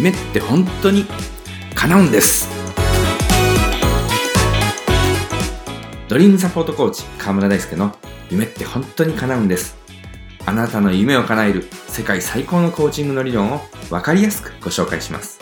[0.00, 1.04] 夢って本当に
[1.74, 2.48] 叶うんです。
[6.08, 7.94] ドリームサポートコーチ河村大輔の
[8.30, 9.76] 夢って本当に叶うんです。
[10.46, 15.38] あなたの夢を叶える世界最高のコーチングの理論を分かりやすくご紹介します。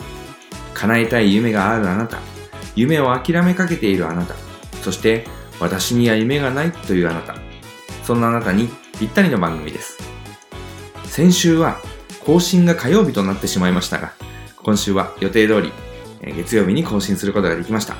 [0.73, 2.19] 叶えたい夢があるあなた。
[2.75, 4.35] 夢を諦めかけているあなた。
[4.81, 5.25] そして
[5.61, 7.37] 私には夢がないというあなた。
[8.03, 8.67] そんなあなたに
[8.99, 9.99] ぴったりの番組です。
[11.05, 11.79] 先週は
[12.25, 14.11] 更新が火曜日となってしまいましたが
[14.63, 15.71] 今週は予定通り
[16.35, 17.95] 月曜日に更新することができました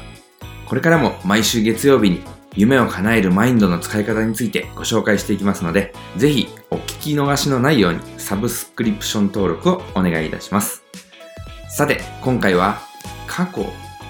[0.66, 2.22] これからも毎週月曜日に
[2.55, 10.84] 夢を叶えるマインドの使い方についてご紹介していきますので、ぜひお聞き逃しのないようにサブスクリプション登録をお願いいたします。
[11.70, 12.80] さて、今回は
[13.28, 13.66] 過去、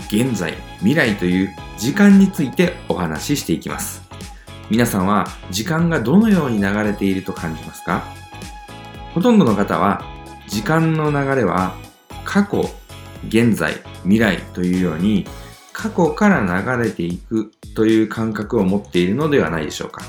[0.07, 4.02] 現在、未来という時間についてお話ししていきます。
[4.70, 8.04] 皆さんは時間がどのように流れていると感じますか？
[9.13, 10.04] ほとんどの方は
[10.48, 11.76] 時間の流れは
[12.30, 12.70] 過去、
[13.27, 15.26] 現在、未来というように
[15.74, 16.41] 過去から
[16.77, 20.04] 流れていくという感覚を持っているのではないでしょうか。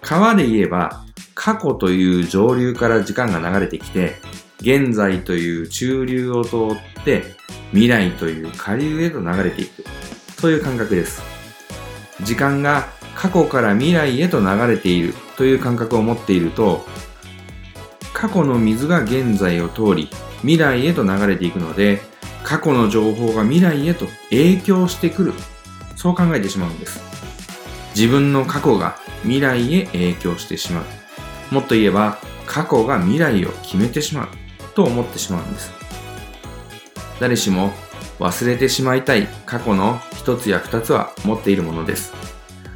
[0.00, 4.14] 川で言えば、過去という上流から時間が流れてきて、
[4.62, 6.56] 現在という中流を通
[7.00, 7.24] って、
[7.72, 9.84] 未来という下流へと流れていく。
[10.40, 11.20] そういう感覚です。
[12.22, 16.86] 時間が過去から未来へと流れているという感覚を持っていると、
[18.14, 20.08] 過去の水が現在を通り、
[20.40, 22.00] 未来へと流れていくので、
[22.42, 25.32] 過去の情報が未来へと影響してくる。
[25.96, 27.00] そう考えてしまうんです。
[27.94, 31.54] 自分の過去が未来へ影響してしまう。
[31.54, 34.28] もっと言えば、過去が未来を決めてしまう。
[34.76, 35.72] と思ってしまうんです。
[37.18, 37.72] 誰しも
[38.20, 42.12] 忘れてしまいたい過去の一つや二つは持っているものです。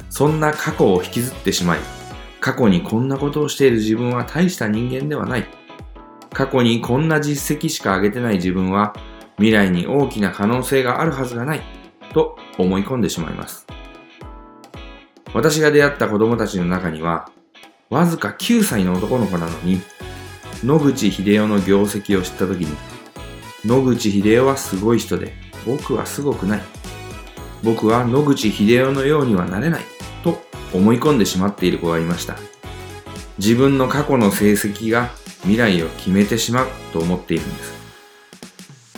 [0.09, 1.79] そんな過去を引きずってしまい、
[2.39, 5.60] 過去にこんなことをしている自分は大した人間ではない。
[6.33, 8.93] 過去にこんな実績しか上げてない自分は
[9.37, 11.61] 未来に大きな可能性があるはずがない
[12.13, 13.67] と思い込んでしまいます。
[15.33, 17.29] 私が出会った子供たちの中には、
[17.89, 19.81] わずか9歳の男の子なのに、
[20.63, 22.77] 野口英世の業績を知った時に、
[23.65, 25.33] 野口英世はすごい人で、
[25.65, 26.61] 僕はすごくない。
[27.63, 29.81] 僕は野口英世のようにはなれない。
[30.23, 30.41] と
[30.73, 32.37] 思い込んでしまっている子がいました。
[33.37, 35.09] 自分の過去の成績が
[35.41, 37.73] 未来を決めてしまうと思っているんです。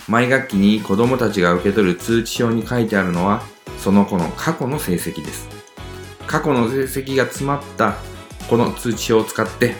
[0.08, 3.42] 毎学期に子供たちが受け取る通知表に書いてあるのは、
[3.78, 5.48] その子の過去の成績です。
[6.26, 7.96] 過去の成績が詰まった
[8.48, 9.74] この通知表を使って、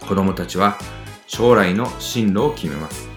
[0.00, 0.78] 子供たちは
[1.26, 3.08] 将来の進路を決めます。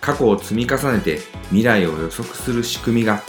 [0.00, 1.18] 過去を積み重ねて
[1.48, 3.22] 未来を予測する仕組みが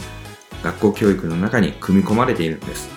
[0.63, 2.89] 学校教育の中に組み込まれているんです。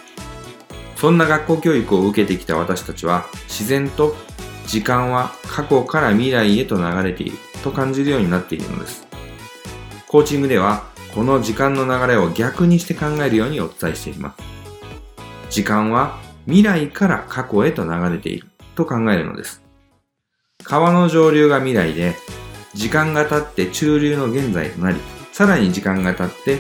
[0.97, 4.17] そんな学校教育を受けてきた私たちは自然と
[4.69, 9.09] 時間は過去から未来へと流れていると感じるようになっているのです。
[10.07, 10.85] コーチングでは、
[11.15, 14.43] この時間の流れを逆にして考えるようにお伝えしています。
[15.49, 19.63] 時間は未来から過去へと流れていると考えるのです。
[20.63, 22.15] 川の上流が未来で、
[22.75, 24.99] 時間が経って中流の現在となり、
[25.33, 26.59] さらに時間が経って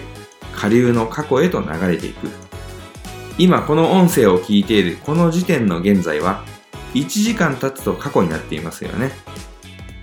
[0.56, 2.28] 下流の過去へと流れていく。
[3.36, 6.42] 今この音声を聞いているこの時点の現在は、
[6.94, 9.12] 1時間経つと過去になっていますよね。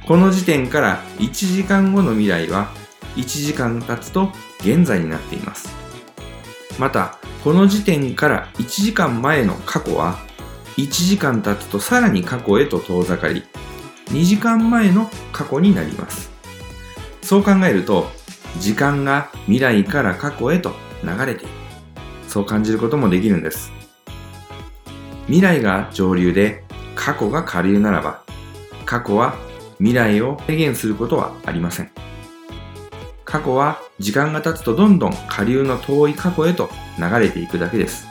[0.07, 2.69] この時点から1時間後の未来は
[3.15, 5.69] 1時間経つと現在になっています。
[6.77, 10.19] また、この時点から1時間前の過去は、
[10.77, 13.43] 1時間経つとさらに過去へと遠ざかり、
[14.07, 16.31] 2時間前の過去になります。
[17.21, 18.11] そう考えると、
[18.59, 21.53] 時間が未来から過去へと流れている。
[22.27, 23.71] そう感じることもできるんです。
[25.27, 26.64] 未来が上流で
[26.95, 28.23] 過去が下流ならば、
[28.85, 29.35] 過去は
[29.77, 31.91] 未来を制限することはありません。
[33.25, 38.07] 過去は時間が経つとどんどん下流の遠い過去へと流れていくだけです。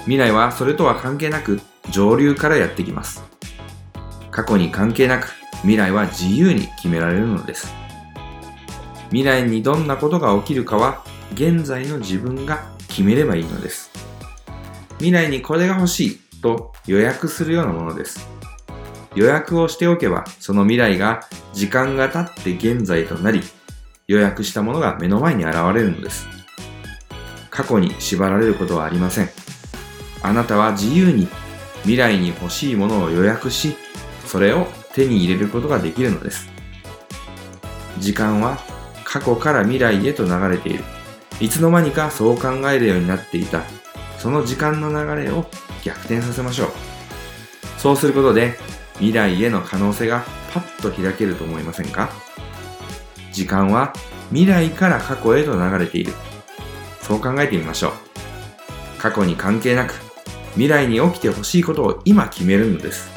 [0.00, 1.60] 未来はそれとは関係なく
[1.90, 3.22] 上流からやってきます。
[4.30, 5.32] 過去に関係なく
[5.62, 7.72] 未来は自由に決められるのです。
[9.08, 11.02] 未来にどんなことが起きるかは
[11.34, 13.90] 現在の自分が決めればいいのです。
[14.98, 18.28] 未来にこれが欲しいと予約するようなものです。
[19.14, 21.20] 予約をしておけばその未来が
[21.52, 23.42] 時間が経って現在となり
[24.06, 26.26] 予約したものが目の前に現れるのです。
[27.50, 29.30] 過去に縛られることはありません。
[30.22, 31.28] あなたは自由に
[31.82, 33.76] 未来に欲しいものを予約し、
[34.26, 36.48] それを手に入れることができるのです。
[37.98, 38.58] 時間は
[39.04, 40.84] 過去から未来へと流れている。
[41.40, 43.62] いつの間にかそう考えるようになっていた。
[44.18, 45.46] その時間の流れを
[45.88, 46.68] 逆転させましょう。
[47.78, 48.58] そうすることで
[48.94, 52.10] 未来への可能性がパッと開けると思いませんか？
[53.32, 53.94] 時間は
[54.30, 56.12] 未来から過去へと流れている。
[57.00, 57.92] そう考えてみましょう。
[58.98, 59.94] 過去に関係なく、
[60.52, 63.08] 未来に起きてほしいことを今決めるのです。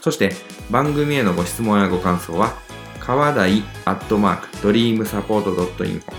[0.00, 0.32] そして
[0.70, 2.54] 番組へのご質問やご感想は、
[3.00, 5.52] 川台アットマークドリームサポート
[5.84, 6.12] .info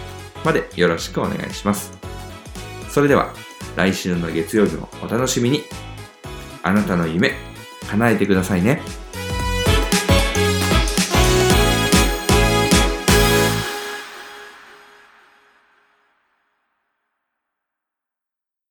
[0.44, 1.98] までよろしくお願いします。
[2.89, 3.33] それでは
[3.77, 5.63] 来週の月曜日もお楽しみに。
[6.62, 7.31] あなたの夢、
[7.89, 8.81] 叶えてくださいね。